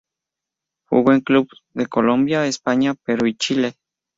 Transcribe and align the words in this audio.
Jugó 0.89 1.11
en 1.13 1.21
clubes 1.21 1.51
de 1.75 1.85
Colombia, 1.85 2.47
España, 2.47 2.95
Perú 2.95 3.27
y 3.27 3.35
Chile. 3.35 3.75